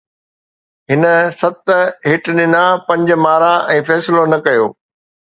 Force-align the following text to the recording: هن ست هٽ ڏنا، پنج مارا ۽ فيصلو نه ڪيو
هن 0.89 1.03
ست 1.39 1.65
هٽ 2.09 2.23
ڏنا، 2.37 2.63
پنج 2.87 3.07
مارا 3.25 3.51
۽ 3.75 3.77
فيصلو 3.91 4.23
نه 4.33 4.41
ڪيو 4.49 4.65